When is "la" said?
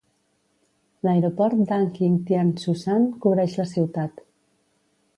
3.63-3.71